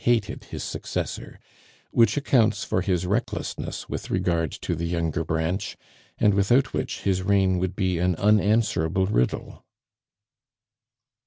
[0.05, 1.39] hated his successor,
[1.91, 5.77] which accounts for his recklessness with regard to the younger branch,
[6.17, 9.63] and without which his reign would be an unanswerable riddle.